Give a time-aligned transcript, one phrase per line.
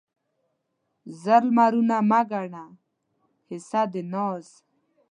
[1.21, 2.65] زر لمرونه مه ګڼه
[3.49, 4.47] حصه د ناز